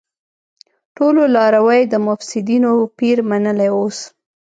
ټولو 0.97 1.21
لاروی 1.35 1.81
د 1.87 1.93
مفسيدينو 2.07 2.71
پير 2.97 3.17
منلی 3.29 3.69
اوس 3.75 3.97